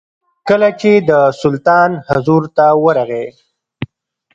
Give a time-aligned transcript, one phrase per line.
[0.49, 3.27] کله چې د سلطان حضور ته ورغی.